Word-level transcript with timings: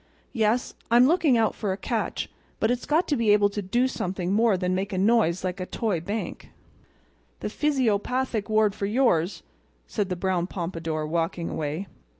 Yes, 0.33 0.73
I'm 0.89 1.05
looking 1.05 1.37
out 1.37 1.53
for 1.53 1.71
a 1.71 1.77
catch; 1.77 2.27
but 2.59 2.71
it's 2.71 2.87
got 2.87 3.07
to 3.09 3.15
be 3.15 3.29
able 3.33 3.49
to 3.49 3.61
do 3.61 3.87
something 3.87 4.33
more 4.33 4.57
than 4.57 4.73
make 4.73 4.91
a 4.91 4.97
noise 4.97 5.43
like 5.43 5.59
a 5.59 5.67
toy 5.67 5.99
bank." 6.01 6.49
"The 7.41 7.49
physiopathic 7.51 8.49
ward 8.49 8.73
for 8.73 8.87
yours!" 8.87 9.43
said 9.85 10.09
the 10.09 10.15
brown 10.15 10.47
pompadour, 10.47 11.05
walking 11.05 11.49
away. 11.51 11.85